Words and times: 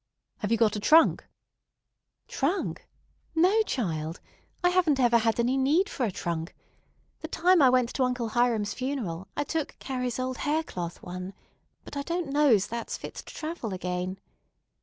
Have 0.39 0.51
you 0.51 0.57
got 0.57 0.75
a 0.75 0.79
trunk?" 0.79 1.23
"Trunk? 2.27 2.87
No, 3.35 3.61
child. 3.61 4.19
I 4.63 4.69
haven't 4.69 4.99
ever 4.99 5.19
had 5.19 5.39
any 5.39 5.57
need 5.57 5.89
for 5.89 6.07
a 6.07 6.11
trunk. 6.11 6.55
The 7.19 7.27
time 7.27 7.61
I 7.61 7.69
went 7.69 7.89
to 7.93 8.03
Uncle 8.03 8.29
Hiram's 8.29 8.73
funeral 8.73 9.27
I 9.37 9.43
took 9.43 9.75
Carrie's 9.77 10.17
old 10.17 10.37
haircloth 10.37 11.03
one, 11.03 11.35
but 11.83 11.95
I 11.95 12.01
don't 12.01 12.29
know 12.31 12.57
's 12.57 12.65
that's 12.65 12.97
fit 12.97 13.13
to 13.13 13.25
travel 13.35 13.75
again. 13.75 14.17